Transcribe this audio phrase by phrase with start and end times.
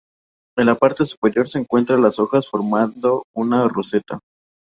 [0.57, 4.17] En la parte superior se encuentran las hojas formando una roseta.